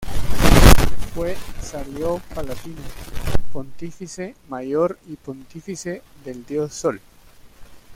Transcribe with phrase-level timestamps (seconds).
[1.13, 2.81] Fue salio palatino,
[3.53, 6.99] pontífice mayor y pontífice del dios Sol.